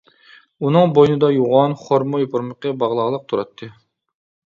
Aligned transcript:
ئۇنىڭ 0.67 0.93
بوينىدا 0.95 1.29
يوغان 1.33 1.75
خورما 1.81 2.21
يوپۇرمىقى 2.21 2.73
باغلاقلىق 2.85 3.27
تۇراتتى. 3.35 3.71